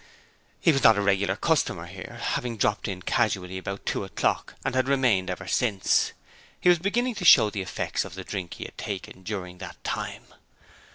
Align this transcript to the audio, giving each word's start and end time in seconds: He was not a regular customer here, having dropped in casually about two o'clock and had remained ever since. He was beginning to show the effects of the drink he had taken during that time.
He 0.59 0.71
was 0.71 0.81
not 0.83 0.97
a 0.97 1.01
regular 1.03 1.35
customer 1.35 1.85
here, 1.85 2.17
having 2.19 2.57
dropped 2.57 2.87
in 2.87 3.03
casually 3.03 3.59
about 3.59 3.85
two 3.85 4.03
o'clock 4.03 4.55
and 4.65 4.73
had 4.73 4.87
remained 4.87 5.29
ever 5.29 5.45
since. 5.45 6.13
He 6.59 6.69
was 6.69 6.79
beginning 6.79 7.13
to 7.13 7.23
show 7.23 7.51
the 7.51 7.61
effects 7.61 8.03
of 8.03 8.15
the 8.15 8.23
drink 8.23 8.55
he 8.55 8.63
had 8.65 8.79
taken 8.79 9.21
during 9.21 9.59
that 9.59 9.83
time. 9.83 10.25